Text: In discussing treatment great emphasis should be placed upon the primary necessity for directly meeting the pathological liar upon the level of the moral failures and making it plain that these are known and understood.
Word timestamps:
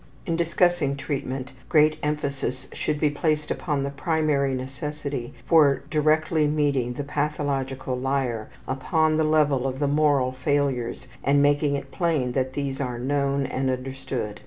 In 0.25 0.35
discussing 0.35 0.95
treatment 0.97 1.53
great 1.69 1.97
emphasis 2.01 2.67
should 2.73 2.99
be 2.99 3.11
placed 3.11 3.51
upon 3.51 3.83
the 3.83 3.91
primary 3.91 4.55
necessity 4.55 5.31
for 5.45 5.83
directly 5.91 6.47
meeting 6.47 6.93
the 6.93 7.03
pathological 7.03 7.95
liar 7.95 8.49
upon 8.67 9.17
the 9.17 9.23
level 9.23 9.67
of 9.67 9.77
the 9.77 9.87
moral 9.87 10.31
failures 10.31 11.07
and 11.23 11.39
making 11.39 11.75
it 11.75 11.91
plain 11.91 12.31
that 12.31 12.53
these 12.53 12.81
are 12.81 12.97
known 12.97 13.45
and 13.45 13.69
understood. 13.69 14.39